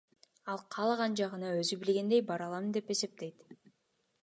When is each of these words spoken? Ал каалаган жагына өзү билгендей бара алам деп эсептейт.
Ал 0.53 0.61
каалаган 0.75 1.17
жагына 1.19 1.51
өзү 1.59 1.79
билгендей 1.83 2.25
бара 2.33 2.49
алам 2.51 2.73
деп 2.79 2.93
эсептейт. 2.97 3.49